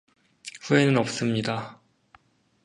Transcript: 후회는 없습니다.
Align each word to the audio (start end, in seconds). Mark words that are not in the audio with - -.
후회는 0.61 0.97
없습니다. 0.97 1.79